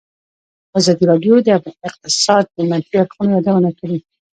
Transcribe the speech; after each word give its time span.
ازادي 0.79 1.03
راډیو 1.11 1.35
د 1.43 1.47
اقتصاد 1.89 2.43
د 2.55 2.57
منفي 2.69 2.95
اړخونو 3.01 3.31
یادونه 3.37 3.69
کړې. 3.79 3.97